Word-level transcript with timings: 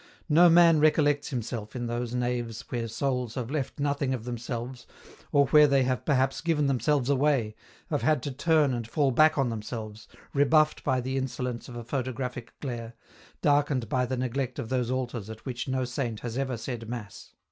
No 0.29 0.49
man 0.49 0.79
recollects 0.79 1.27
himself 1.27 1.75
in 1.75 1.85
those 1.85 2.15
naves 2.15 2.61
where 2.69 2.87
souls 2.87 3.35
have 3.35 3.51
left 3.51 3.79
nothing 3.79 4.15
of 4.15 4.23
themselves, 4.23 4.87
or 5.31 5.45
where 5.49 5.67
they 5.67 5.83
have 5.83 6.05
perhaps 6.05 6.41
given 6.41 6.65
themselves 6.65 7.07
away, 7.07 7.55
have 7.91 8.01
had 8.01 8.23
to 8.23 8.31
turn 8.31 8.73
and 8.73 8.87
fall 8.87 9.11
back 9.11 9.37
on 9.37 9.49
themselves, 9.49 10.07
rebuffed 10.33 10.83
by 10.83 11.01
the 11.01 11.17
insolence 11.17 11.69
of 11.69 11.75
a 11.75 11.83
photographic 11.83 12.59
glare, 12.61 12.95
darkened 13.43 13.89
by 13.89 14.07
the 14.07 14.17
neglect 14.17 14.57
of 14.57 14.69
those 14.69 14.89
altars 14.89 15.29
at 15.29 15.45
which 15.45 15.67
no 15.67 15.85
saint 15.85 16.21
has 16.21 16.35
ever 16.35 16.57
said 16.57 16.89
mass. 16.89 17.33